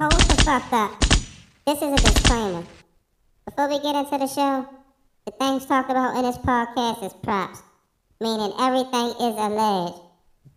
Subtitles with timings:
[0.00, 0.98] Hold the fuck up.
[1.66, 2.64] This is a disclaimer.
[3.44, 4.66] Before we get into the show,
[5.26, 7.60] the things talked about in this podcast is props,
[8.18, 10.00] meaning everything is alleged.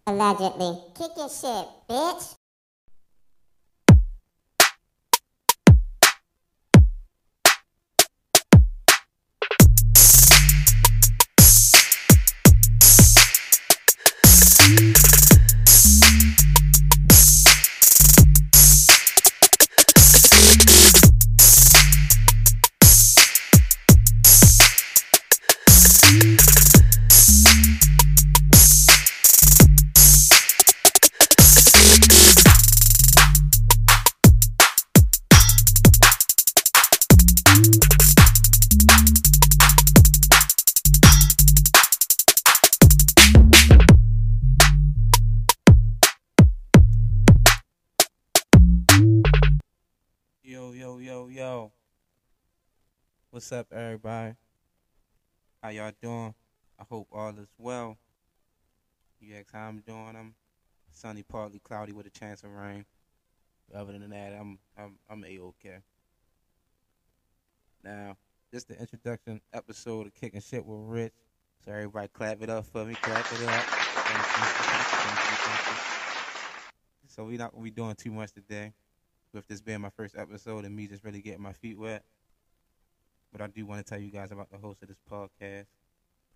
[0.08, 0.80] Allegedly.
[0.96, 2.36] Kick your shit, bitch.
[55.84, 56.34] Y'all doing?
[56.80, 57.98] I hope all is well.
[59.20, 60.16] You ask how I'm doing.
[60.18, 60.34] I'm
[60.92, 62.86] sunny, partly cloudy with a chance of rain.
[63.74, 65.80] Other than that, I'm I'm I'm a okay.
[67.84, 68.16] Now,
[68.52, 71.14] this the introduction episode of Kicking Shit with Rich.
[71.66, 72.96] So everybody clap it up for me.
[72.96, 73.64] Clap it up.
[73.64, 74.44] Thank you.
[74.64, 75.36] Thank you.
[75.36, 75.82] Thank you.
[77.08, 78.74] So we're not gonna be doing too much today
[79.34, 82.04] with this being my first episode and me just really getting my feet wet.
[83.34, 85.66] But I do want to tell you guys about the host of this podcast,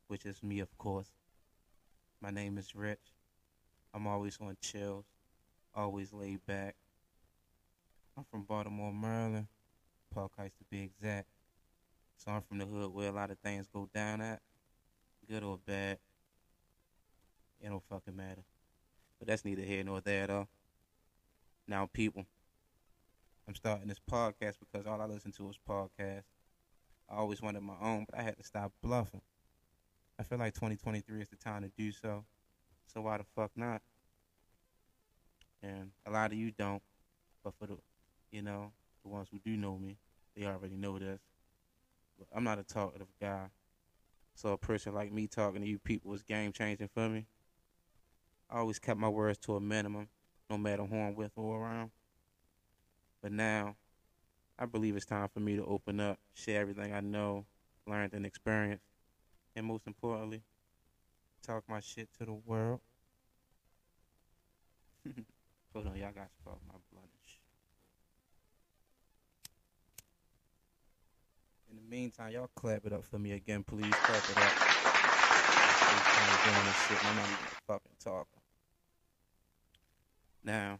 [0.08, 1.12] which is me, of course.
[2.20, 3.14] My name is Rich.
[3.94, 5.06] I'm always on chills,
[5.75, 6.75] always laid back.
[8.18, 9.45] I'm from Baltimore, Maryland,
[10.12, 11.28] Park Heights to be exact.
[12.16, 14.42] So I'm from the hood where a lot of things go down at,
[15.30, 16.00] good or bad.
[17.62, 18.44] It don't fucking matter.
[19.20, 20.48] But that's neither here nor there, though.
[21.68, 22.25] Now, people.
[23.48, 26.23] I'm starting this podcast because all I listen to is podcasts.
[27.09, 29.22] I always wanted my own, but I had to stop bluffing.
[30.19, 32.25] I feel like 2023 is the time to do so.
[32.88, 33.81] So why the fuck not?
[35.62, 36.81] And a lot of you don't,
[37.44, 37.78] but for the,
[38.31, 38.72] you know,
[39.03, 39.97] the ones who do know me,
[40.35, 41.19] they already know this.
[42.17, 43.47] But I'm not a talkative guy.
[44.35, 47.25] So a person like me talking to you people is game changing for me.
[48.50, 50.07] I always kept my words to a minimum,
[50.50, 51.91] no matter who I'm with or around.
[53.22, 53.75] But now,
[54.59, 57.45] I believe it's time for me to open up, share everything I know,
[57.85, 58.85] learned, and experienced,
[59.56, 60.41] and most importantly,
[61.44, 62.79] talk my shit to the world.
[65.73, 67.40] Hold on, y'all got to my shit.
[71.69, 73.94] In the meantime, y'all clap it up for me again, please.
[73.94, 74.53] Clap it up.
[76.19, 78.28] I'm doing this shit, I'm not even fucking talker.
[80.44, 80.79] Now,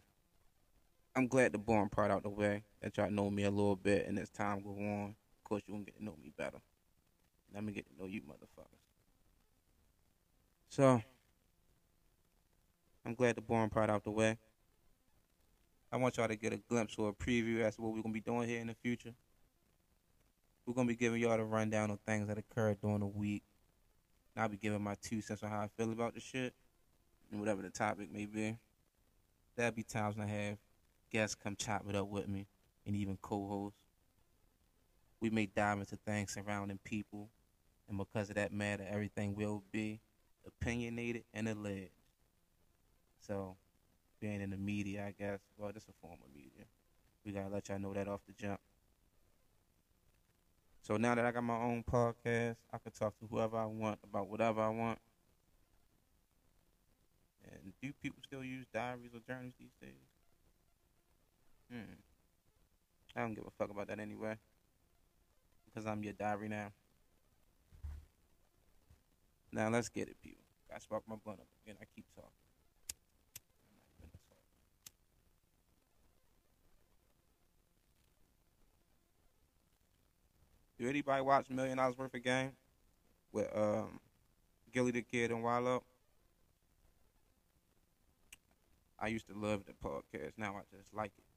[1.18, 2.62] I'm glad the boring part out the way.
[2.80, 5.74] That y'all know me a little bit, and as time go on, of course you
[5.74, 6.58] gonna get to know me better.
[7.52, 8.78] Let me get to know you, motherfuckers.
[10.68, 11.02] So,
[13.04, 14.38] I'm glad the boring part out the way.
[15.90, 18.14] I want y'all to get a glimpse or a preview as to what we're gonna
[18.14, 19.14] be doing here in the future.
[20.66, 23.42] We're gonna be giving y'all the rundown of things that occurred during the week.
[24.36, 26.54] And I'll be giving my two cents on how I feel about the shit,
[27.32, 28.56] and whatever the topic may be.
[29.56, 30.58] There'll be times when I have
[31.10, 32.46] guests come chop it up with me,
[32.86, 33.80] and even co-hosts.
[35.20, 37.30] We may dive into things surrounding people,
[37.88, 40.00] and because of that matter, everything will be
[40.46, 41.90] opinionated and alleged.
[43.20, 43.56] So,
[44.20, 46.64] being in the media, I guess, well, this is a form of media.
[47.24, 48.60] We gotta let y'all know that off the jump.
[50.82, 53.98] So now that I got my own podcast, I can talk to whoever I want
[54.02, 54.98] about whatever I want.
[57.44, 60.07] And do people still use diaries or journals these days?
[61.70, 61.98] Hmm.
[63.16, 64.36] I don't give a fuck about that anyway.
[65.66, 66.72] Because I'm your diary now.
[69.52, 70.44] Now let's get it, people.
[70.74, 71.76] I spark my blunt up again.
[71.80, 72.30] I keep talking.
[80.78, 82.52] Do anybody watch Million Dollars Worth of Game
[83.32, 83.98] with um,
[84.72, 85.82] Gillie the Kid and Wallo?
[89.00, 90.32] I used to love the podcast.
[90.36, 91.27] Now I just like it.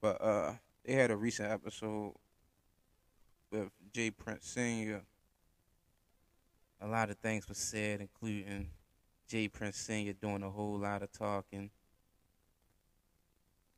[0.00, 0.52] But uh,
[0.84, 2.14] they had a recent episode
[3.50, 4.10] with J.
[4.10, 5.02] Prince Sr.
[6.80, 8.70] A lot of things were said, including
[9.28, 9.48] J.
[9.48, 10.14] Prince Sr.
[10.14, 11.70] doing a whole lot of talking.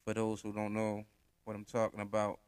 [0.05, 1.05] For those who don't know
[1.45, 2.39] what I'm talking about,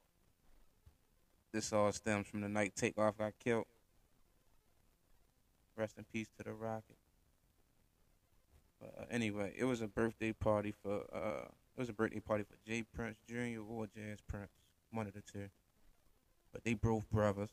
[1.53, 3.67] this all stems from the night Takeoff got killed.
[5.76, 6.97] Rest in peace to the Rocket.
[8.81, 12.44] But uh, anyway, it was a birthday party for uh, it was a birthday party
[12.44, 12.85] for J.
[12.94, 13.61] Prince Jr.
[13.69, 14.50] or Jazz Prince,
[14.93, 15.49] one of the two.
[16.53, 17.50] But they both brothers,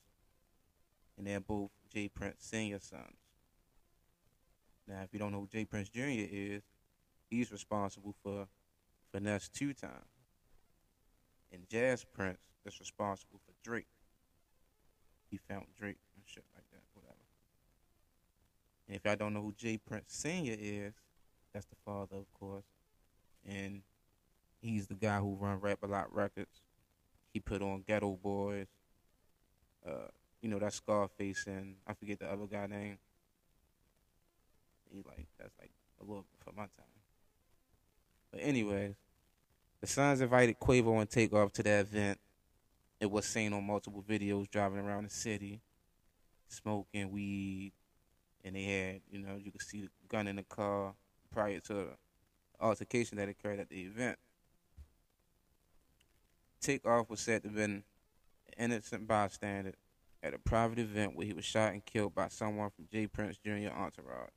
[1.18, 2.08] and they're both J.
[2.08, 3.18] Prince Senior sons.
[4.88, 5.66] Now, if you don't know who J.
[5.66, 6.02] Prince Jr.
[6.06, 6.62] is,
[7.30, 8.48] he's responsible for
[9.12, 10.06] Finesse Two Time,
[11.52, 13.88] and Jazz Prince is responsible for Drake.
[15.32, 17.16] He found Drake and shit like that, whatever.
[18.88, 19.78] And if y'all don't know who J.
[19.78, 20.94] Prince Senior is,
[21.54, 22.66] that's the father, of course,
[23.48, 23.82] and
[24.62, 26.62] he's the guy who run Rap a Lot Records.
[27.34, 28.68] He put on Geto Boys.
[29.86, 30.08] Uh,
[30.42, 32.98] you know that Scarface and I forget the other guy name.
[34.92, 36.86] He like that's like a little for my time.
[38.32, 38.96] But anyways,
[39.80, 42.20] the Sons invited Quavo and Takeoff to the event.
[43.00, 45.62] It was seen on multiple videos driving around the city,
[46.48, 47.74] smoking weed,
[48.44, 50.94] and they had you know you could see the gun in the car
[51.32, 51.88] prior to the
[52.60, 54.18] altercation that occurred at the event.
[56.62, 57.84] Takeoff was said to have been
[58.58, 59.74] an innocent bystander
[60.24, 63.08] at a private event where he was shot and killed by someone from J.
[63.08, 63.74] Prince Jr.
[63.76, 64.30] entourage.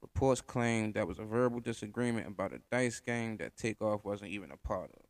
[0.00, 4.50] Reports claimed there was a verbal disagreement about a dice game that Takeoff wasn't even
[4.52, 5.02] a part of.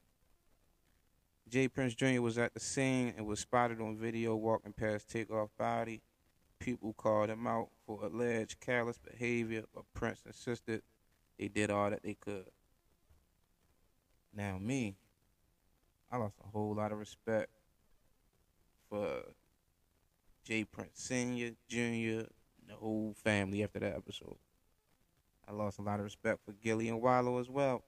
[1.49, 1.69] J.
[1.69, 2.23] Prince Jr.
[2.23, 6.01] was at the scene and was spotted on video walking past Takeoff's body.
[6.59, 10.83] People called him out for alleged careless behavior, but Prince insisted
[11.39, 12.49] they did all that they could.
[14.35, 14.97] Now, me,
[16.15, 17.51] I lost a whole lot of respect
[18.89, 19.25] for
[20.45, 20.63] J.
[20.63, 22.29] Prince Sr., Jr.,
[22.69, 24.37] the whole family after that episode.
[25.49, 27.83] I lost a lot of respect for Gillie and Wallo as well.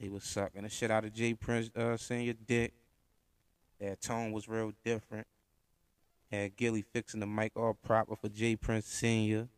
[0.00, 1.34] They was sucking the shit out of J.
[1.34, 2.32] Prince uh, Sr.
[2.32, 2.72] dick.
[3.78, 5.26] Their tone was real different.
[6.32, 8.56] Had Gillie fixing the mic all proper for J.
[8.56, 9.48] Prince Sr.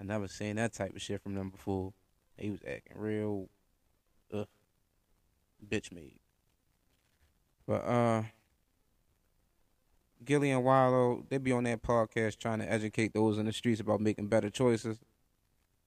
[0.00, 1.92] I never seen that type of shit from them before.
[2.38, 3.48] They was acting real,
[4.32, 4.46] ugh,
[5.64, 6.18] bitch made.
[7.66, 8.22] But uh,
[10.24, 13.80] Gillie and Wallo, they be on that podcast trying to educate those in the streets
[13.80, 14.98] about making better choices.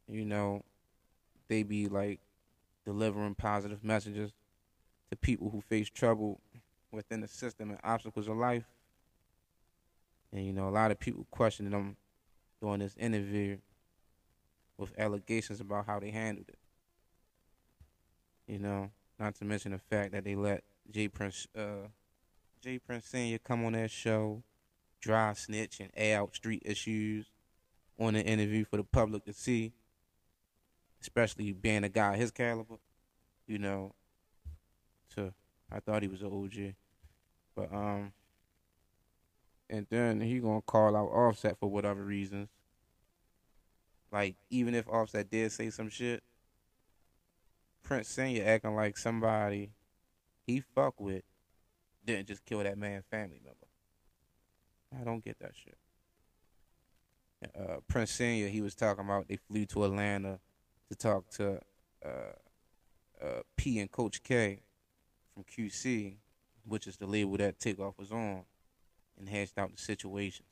[0.08, 0.64] You know,
[1.48, 2.20] they be like
[2.86, 4.32] delivering positive messages
[5.10, 6.40] to people who face trouble
[6.92, 8.66] within the system and obstacles of life.
[10.32, 11.98] And you know, a lot of people questioning them
[12.62, 13.58] during this interview
[14.78, 16.58] with allegations about how they handled it.
[18.48, 21.88] You know, not to mention the fact that they let J Prince uh,
[22.62, 24.44] J Prince Senior come on that show,
[25.02, 27.28] dry snitch and air out street issues
[28.00, 29.74] on the interview for the public to see.
[31.02, 32.78] Especially being a guy his caliber,
[33.46, 33.94] you know.
[35.14, 35.32] So
[35.72, 36.74] I thought he was an OG,
[37.56, 38.14] but um,
[39.70, 42.50] and then he gonna call out Offset for whatever reasons.
[44.12, 46.24] Like even if Offset did say some shit,
[47.88, 49.72] Prince Senior acting like somebody
[50.46, 51.24] he fuck with
[52.06, 53.66] didn't just kill that man's family member.
[55.00, 55.78] I don't get that shit.
[57.58, 60.40] Uh, Prince Senior, he was talking about they flew to Atlanta
[60.90, 61.62] to talk to
[62.06, 64.60] uh, uh, Pee and Coach K
[65.34, 66.16] from QC,
[66.66, 68.44] which is the label that Takeoff was on,
[69.18, 70.50] and hashed out the situations.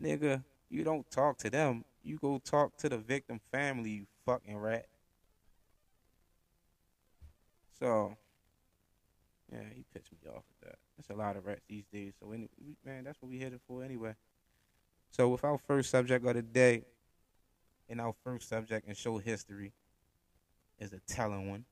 [0.00, 1.84] Nigga, you don't talk to them.
[2.02, 4.86] You go talk to the victim family, you fucking rat.
[7.78, 8.16] So,
[9.50, 10.78] yeah, he pissed me off with that.
[10.96, 12.14] That's a lot of rats these days.
[12.20, 12.48] So, any,
[12.84, 14.14] man, that's what we headed for anyway.
[15.10, 16.84] So, with our first subject of the day,
[17.88, 19.72] and our first subject in show history
[20.78, 21.64] is a telling one.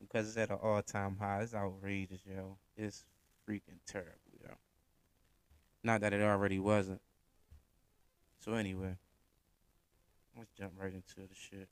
[0.00, 1.40] because it's at an all time high.
[1.42, 2.58] It's outrageous, yo.
[2.76, 3.04] It's
[3.48, 4.12] freaking terrible,
[4.42, 4.50] yo.
[5.82, 7.00] Not that it already wasn't.
[8.40, 8.96] So, anyway,
[10.36, 11.68] let's jump right into the shit.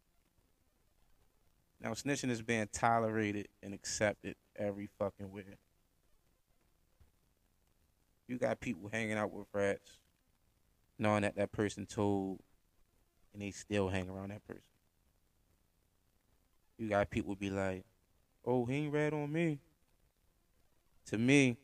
[1.82, 5.56] Now, snitching is being tolerated and accepted every fucking where.
[8.28, 9.98] You got people hanging out with rats,
[10.98, 12.40] knowing that that person told,
[13.32, 14.62] and they still hang around that person.
[16.78, 17.84] You got people be like,
[18.44, 19.58] "Oh, he ain't rat on me."
[21.06, 21.56] To me,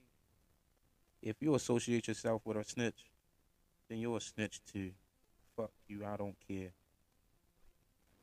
[1.23, 3.11] if you associate yourself with a snitch,
[3.88, 4.92] then you're a snitch too.
[5.56, 6.73] Fuck you, I don't care.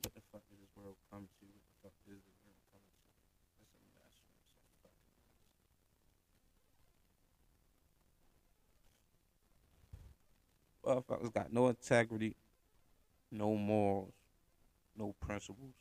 [0.01, 1.45] What the fuck does this world come to?
[1.45, 3.09] What the fuck is this world coming to?
[3.63, 4.11] It's a mess.
[4.83, 6.01] It's a fucking mess.
[10.85, 12.35] Motherfuckers got no integrity,
[13.31, 14.13] no morals,
[14.97, 15.75] no principles.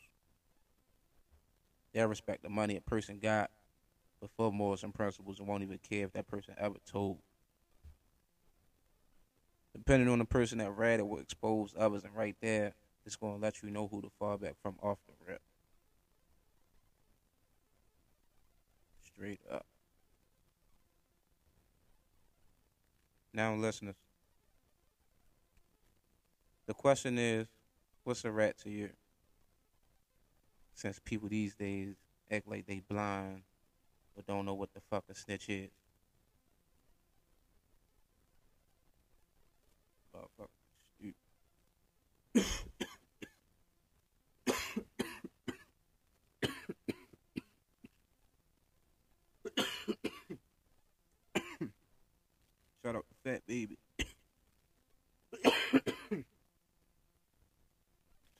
[1.92, 3.50] They'll respect the money a person got,
[4.20, 7.20] but for morals and principles, and won't even care if that person ever told.
[9.74, 13.36] Depending on the person that read it will expose others, and right there, It's gonna
[13.36, 15.42] let you know who to fall back from off the rip.
[19.02, 19.66] Straight up.
[23.34, 23.96] Now, listeners,
[26.72, 27.46] the question is,
[28.02, 28.88] what's a rat to you?
[30.72, 31.96] Since people these days
[32.30, 33.42] act like they blind
[34.16, 35.68] or don't know what the fuck a snitch is.
[40.16, 40.48] Motherfucker,
[40.96, 41.14] stupid.
[52.82, 53.76] Shout out to Fat Baby.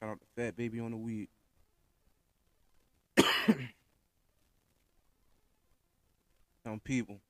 [0.02, 1.28] Shout out to Fat Baby on the weed.
[6.64, 7.20] Some people.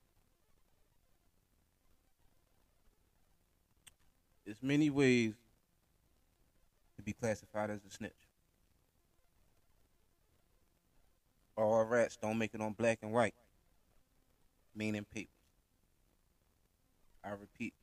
[4.45, 5.33] There's many ways
[6.97, 8.11] to be classified as a snitch.
[11.55, 13.35] All rats don't make it on black and white,
[14.75, 15.29] meaning papers.
[17.23, 17.75] I repeat.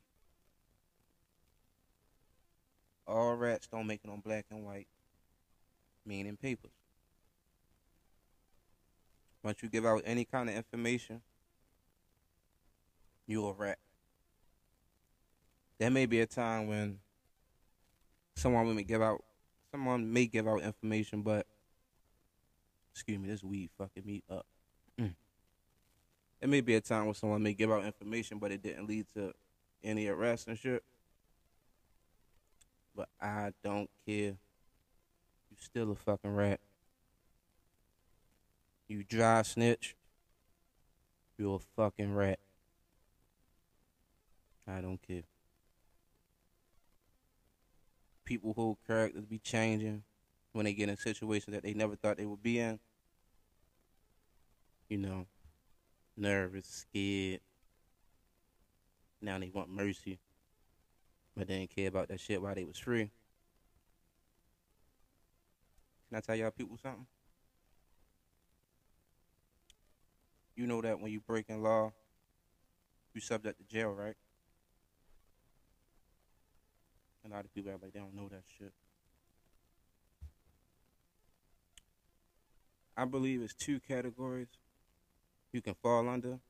[3.07, 4.89] All rats don't make it on black and white,
[6.05, 6.73] meaning papers.
[9.43, 11.23] Once you give out any kind of information,
[13.27, 13.79] you're a rat.
[15.79, 16.99] There may be a time when
[18.37, 19.25] someone may give out
[19.71, 21.47] someone may give out information, but
[22.93, 24.47] excuse me, this weed fucking me up.
[25.01, 25.15] Mm.
[26.41, 29.07] There may be a time when someone may give out information, but it didn't lead
[29.15, 29.33] to
[29.83, 30.83] any arrest and shit.
[32.95, 34.35] But I don't care.
[35.61, 36.61] You still a fucking rat.
[38.89, 39.95] You dry snitch.
[41.39, 42.39] You're a fucking rat.
[44.67, 45.23] I don't care.
[48.25, 50.03] People who characters be changing
[50.53, 52.79] when they get in situations that they never thought they would be in.
[54.89, 55.27] You know,
[56.17, 57.41] nervous, scared.
[59.23, 60.19] Now they want mercy,
[61.37, 63.11] but they didn't care about that shit while they was free.
[66.11, 67.07] Can I tell y'all people something?
[70.57, 71.93] You know that when you breaking law,
[73.15, 74.17] you subject to jail, right?
[77.25, 78.73] A lot of people act like they don't know that shit.
[82.97, 84.49] I believe it's two categories
[85.53, 86.41] you can fall under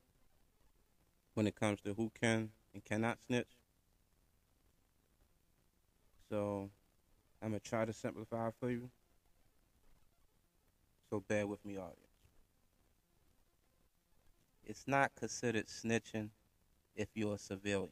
[1.35, 3.47] when it comes to who can and cannot snitch.
[6.29, 6.71] So
[7.43, 8.89] I'm gonna try to simplify for you.
[11.11, 11.97] So bear with me, audience.
[14.63, 16.29] It's not considered snitching
[16.95, 17.89] if you're a civilian,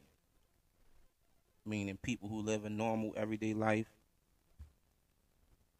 [1.66, 3.90] meaning people who live a normal everyday life,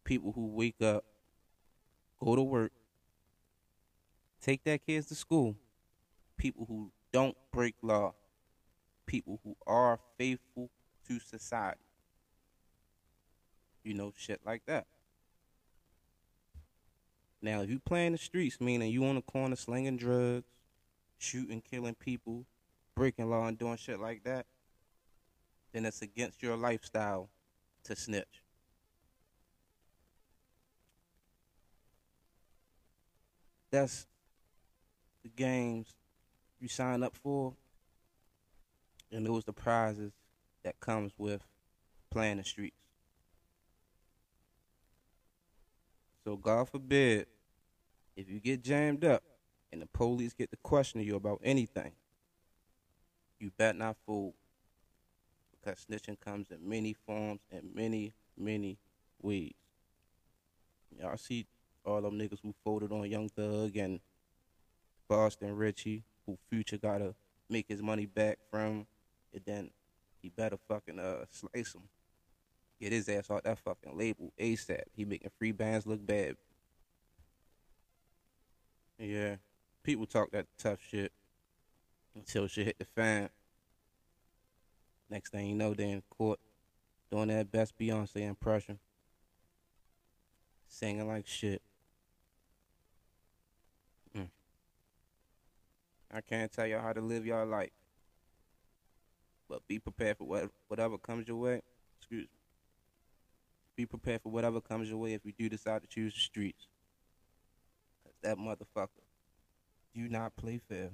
[0.03, 1.03] people who wake up,
[2.23, 2.73] go to work,
[4.39, 5.55] take their kids to school,
[6.37, 8.13] people who don't break law,
[9.07, 10.69] people who are faithful
[11.07, 11.79] to society.
[13.83, 14.85] You know, shit like that.
[17.41, 20.45] Now, if you play in the streets, meaning you on the corner slinging drugs,
[21.17, 22.45] shooting, killing people,
[22.95, 24.45] breaking law, and doing shit like that,
[25.71, 27.29] then it's against your lifestyle
[27.85, 28.43] to snitch.
[33.71, 34.05] That's
[35.23, 35.95] the games
[36.59, 37.53] you sign up for,
[39.11, 40.11] and those the prizes
[40.63, 41.41] that comes with
[42.11, 42.80] playing the streets.
[46.23, 47.27] So God forbid,
[48.15, 49.23] if you get jammed up
[49.71, 51.93] and the police get to questioning you about anything,
[53.39, 54.35] you bet not fool.
[55.51, 58.77] Because snitching comes in many forms and many, many
[59.21, 59.53] ways.
[60.99, 61.45] Y'all see
[61.85, 63.99] all them niggas who folded on Young Thug and
[65.07, 67.15] Boston Richey, who Future gotta
[67.49, 68.85] make his money back from,
[69.33, 69.71] and then
[70.21, 71.83] he better fucking uh slice him.
[72.81, 74.81] Get his ass off that fucking label ASAP.
[74.95, 76.35] He making Freebandz look bad.
[78.97, 79.35] Yeah,
[79.83, 81.11] people talk that tough shit
[82.15, 83.29] until shit hit the fan.
[85.11, 86.39] Next thing you know, they in court
[87.11, 88.79] doing that best Beyonce impression,
[90.67, 91.61] singing like shit.
[94.17, 94.29] Mm.
[96.11, 97.69] I can't tell y'all how to live y'all life,
[99.47, 101.61] but be prepared for what, whatever comes your way.
[101.99, 102.40] Excuse me.
[103.75, 106.67] Be prepared for whatever comes your way if you do decide to choose the streets.
[108.03, 108.89] Cause that motherfucker
[109.95, 110.89] do not play fair.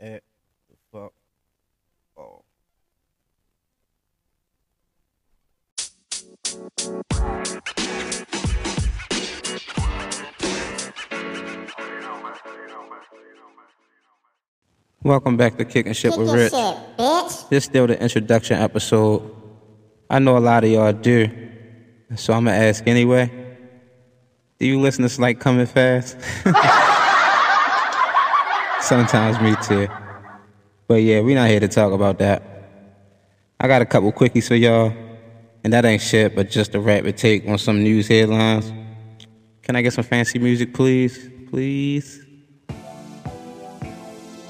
[0.00, 0.22] At
[0.68, 1.12] the fuck
[2.16, 2.44] all.
[15.04, 16.52] Welcome back to Kicking Shit Kick with Rich.
[16.52, 17.48] shit, bitch.
[17.48, 19.41] This still the introduction episode.
[20.12, 21.26] I know a lot of y'all do,
[22.16, 23.30] so I'm gonna ask anyway.
[24.58, 26.18] Do you listen to Slight Coming Fast?
[28.82, 29.88] Sometimes me too.
[30.86, 32.42] But yeah, we not here to talk about that.
[33.58, 34.92] I got a couple quickies for y'all,
[35.64, 38.70] and that ain't shit, but just a rapid take on some news headlines.
[39.62, 41.30] Can I get some fancy music, please?
[41.48, 42.22] Please?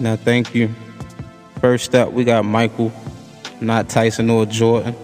[0.00, 0.75] No, thank you.
[1.61, 2.90] First up, we got Michael,
[3.61, 4.97] not Tyson or Jordan,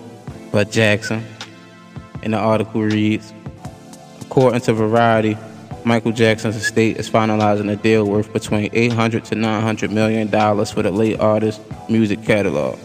[0.52, 1.24] but Jackson.
[2.22, 3.32] And the article reads
[4.22, 5.36] According to Variety,
[5.84, 10.82] Michael Jackson's estate is finalizing a deal worth between 800 to 900 million dollars for
[10.82, 12.78] the late artist's music catalog.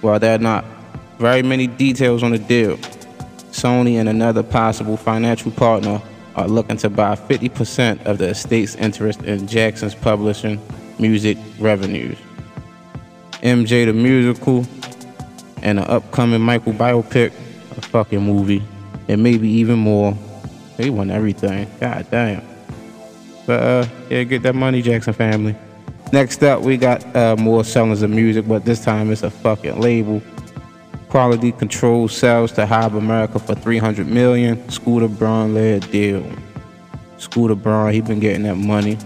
[0.00, 0.64] While there are not
[1.18, 2.76] very many details on the deal,
[3.50, 6.00] Sony and another possible financial partner
[6.36, 10.60] are looking to buy 50% of the estate's interest in Jackson's publishing
[10.98, 12.16] music revenues.
[13.42, 14.64] MJ the Musical
[15.62, 17.32] and an upcoming Michael biopic,
[17.76, 18.62] a fucking movie,
[19.08, 20.16] and maybe even more.
[20.76, 21.70] They won everything.
[21.78, 22.42] God damn.
[23.46, 25.54] But uh, yeah, get that money, Jackson family.
[26.12, 29.80] Next up, we got uh, more sellers of music, but this time it's a fucking
[29.80, 30.22] label.
[31.08, 34.68] Quality Control sells to HYBE America for 300 million.
[34.70, 36.24] Scooter Braun led deal.
[37.18, 38.96] Scooter Braun, he been getting that money.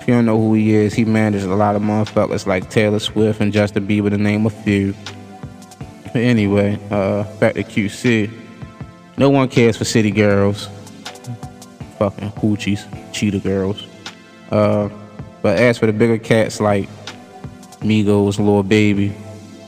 [0.00, 2.98] If you don't know who he is, he manages a lot of motherfuckers like Taylor
[2.98, 4.94] Swift and Justin Bieber, to name a few.
[6.14, 8.30] But anyway, uh, back to QC.
[9.18, 10.68] No one cares for city girls.
[11.98, 13.84] Fucking hoochies, cheetah girls.
[14.50, 14.88] Uh,
[15.42, 16.88] but as for the bigger cats like
[17.80, 19.12] Migos, Lil Baby,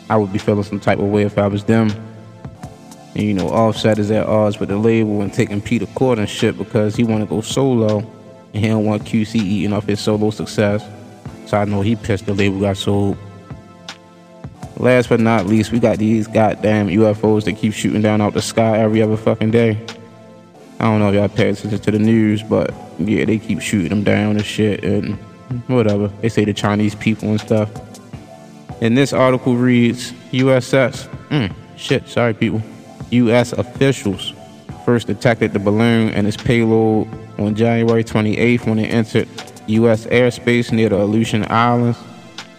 [0.09, 1.91] I would be feeling some type of way if I was them.
[3.15, 6.29] And you know, Offset is at odds with the label and taking Peter Court and
[6.29, 7.99] shit because he want to go solo
[8.55, 10.85] and he don't want QC eating off his solo success.
[11.47, 13.19] So I know he pissed the label got sold.
[14.79, 18.43] Last but not least, we got these goddamn UFOs that keep shooting down out the
[18.43, 19.81] sky every other fucking day.
[20.79, 23.89] I don't know if y'all pay attention to the news, but yeah, they keep shooting
[23.89, 25.15] them down and shit and
[25.69, 26.09] whatever.
[26.21, 27.71] They say the Chinese people and stuff.
[28.83, 32.61] And this article reads USS, mm, shit, sorry people.
[33.11, 34.35] US officials
[34.85, 37.09] first detected the balloon and its payload
[37.39, 39.29] on January 28th when it entered
[39.67, 40.07] U.S.
[40.07, 41.99] airspace near the Aleutian Islands.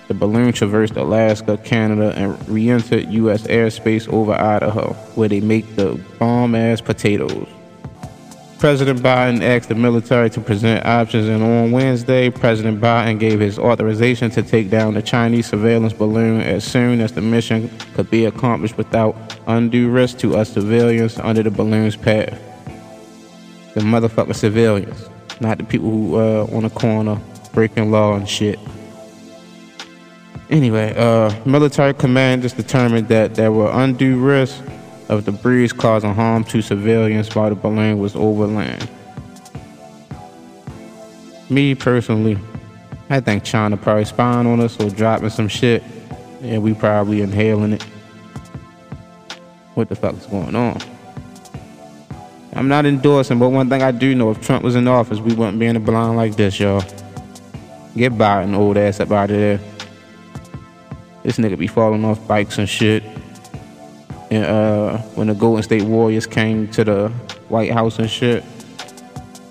[0.08, 3.44] The balloon traversed Alaska, Canada, and re entered U.S.
[3.48, 7.48] airspace over Idaho, where they make the bomb ass potatoes.
[8.58, 13.60] President Biden asked the military to present options, and on Wednesday, President Biden gave his
[13.60, 18.26] authorization to take down the Chinese surveillance balloon as soon as the mission could be
[18.26, 19.16] accomplished without
[19.46, 22.40] undue risk to us civilians under the balloon's path.
[23.76, 25.08] The motherfucking civilians,
[25.40, 27.22] not the people who uh, on the corner
[27.54, 28.58] breaking law and shit.
[30.50, 34.62] Anyway, uh, military commanders determined that there were undue risks
[35.10, 38.90] of debris causing harm to civilians while the balloon was over land.
[41.50, 42.38] Me personally,
[43.10, 45.84] I think China probably spying on us or dropping some shit,
[46.42, 47.84] and we probably inhaling it.
[49.76, 50.80] What the fuck is going on?
[52.54, 55.34] I'm not endorsing, but one thing I do know: if Trump was in office, we
[55.34, 56.84] wouldn't be in a blind like this, y'all.
[57.96, 59.60] Get Biden old ass up out of there.
[61.28, 63.04] This nigga be falling off bikes and shit.
[64.32, 67.10] And uh, when the Golden State Warriors came to the
[67.50, 68.46] White House and shit,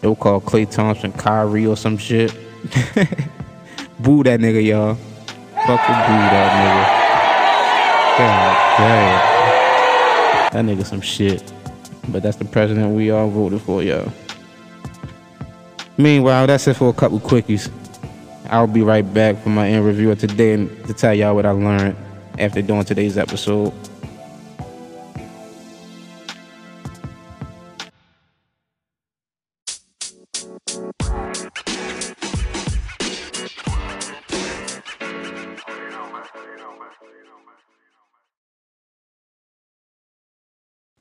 [0.00, 2.32] they were called Klay Thompson Kyrie or some shit.
[4.00, 4.94] boo that nigga, y'all.
[4.94, 6.84] Fucking boo that nigga.
[8.16, 8.56] God
[10.48, 10.64] damn.
[10.64, 11.52] That nigga some shit.
[12.08, 14.10] But that's the president we all voted for, y'all.
[15.98, 17.70] Meanwhile, that's it for a couple quickies.
[18.48, 21.46] I'll be right back for my end review of today and to tell y'all what
[21.46, 21.96] I learned
[22.38, 23.72] after doing today's episode.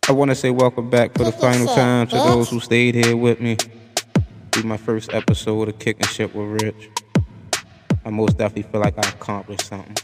[0.07, 3.17] I want to say welcome back for the final time to those who stayed here
[3.17, 3.57] with me
[4.51, 6.89] through my first episode of Kicking Shit with Rich.
[8.05, 9.95] I most definitely feel like I accomplished something,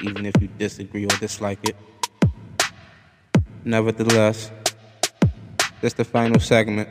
[0.00, 1.76] even if you disagree or dislike it.
[3.64, 4.50] Nevertheless,
[5.82, 6.88] this the final segment.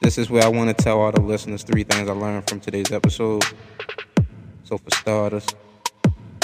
[0.00, 2.60] This is where I want to tell all the listeners three things I learned from
[2.60, 3.42] today's episode.
[4.62, 5.46] So for starters,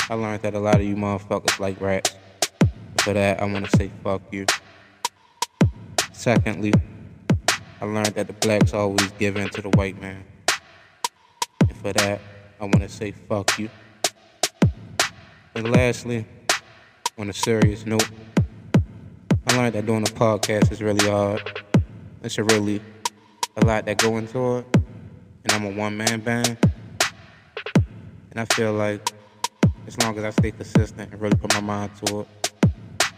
[0.09, 2.17] I learned that a lot of you motherfuckers like rats.
[3.03, 4.47] For that, I want to say fuck you.
[6.13, 6.73] Secondly,
[7.81, 10.25] I learned that the blacks always give in to the white man.
[11.61, 12.21] And for that,
[12.61, 13.71] I want to say fuck you.
[15.55, 16.27] And lastly,
[17.17, 18.07] on a serious note,
[19.47, 21.63] I learned that doing a podcast is really hard.
[22.23, 22.83] It's a really
[23.57, 24.67] a lot that go into it,
[25.45, 26.59] and I'm a one man band.
[28.31, 29.11] And I feel like
[29.87, 32.29] as long as I stay consistent and really put my mind to it,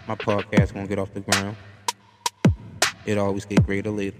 [0.06, 1.56] my podcast won't get off the ground.
[3.06, 4.16] It always get greater later.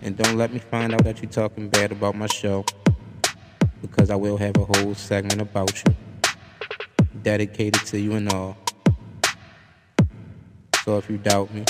[0.00, 2.64] And don't let me find out that you're talking bad about my show,
[3.86, 5.94] because I will have a whole segment about you,
[7.22, 8.56] dedicated to you and all.
[10.84, 11.64] So if you doubt me,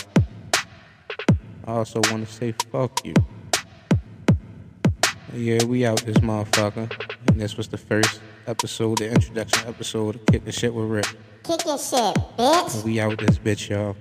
[1.66, 3.14] I also want to say fuck you.
[5.33, 6.88] Yeah, we out this motherfucker.
[7.29, 11.16] And this was the first episode, the introduction episode of Kicking Shit with Rick.
[11.42, 12.74] Kick your shit, bitch.
[12.77, 13.96] And we out this bitch, y'all.